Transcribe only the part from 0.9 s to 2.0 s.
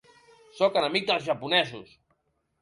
dels japonesos.